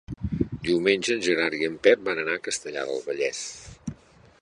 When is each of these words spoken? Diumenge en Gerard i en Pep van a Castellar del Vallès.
Diumenge 0.67 1.11
en 1.17 1.21
Gerard 1.27 1.59
i 1.59 1.69
en 1.69 1.77
Pep 1.89 2.09
van 2.09 2.25
a 2.37 2.41
Castellar 2.49 2.87
del 2.91 3.07
Vallès. 3.11 3.47